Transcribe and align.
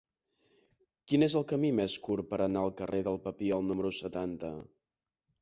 Quin 1.11 1.25
és 1.25 1.35
el 1.41 1.45
camí 1.51 1.71
més 1.81 1.97
curt 2.07 2.27
per 2.31 2.41
anar 2.47 2.65
al 2.65 2.73
carrer 2.81 3.03
del 3.09 3.21
Papiol 3.27 3.69
número 3.69 3.95
setanta? 4.01 4.53